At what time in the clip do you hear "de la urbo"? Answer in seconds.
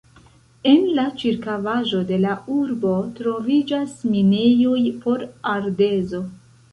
2.11-2.93